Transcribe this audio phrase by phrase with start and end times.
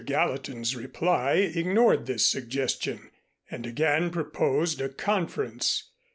[0.03, 3.11] Gallatin's reply ignored this suggestion,
[3.51, 5.91] and again proposed a conference.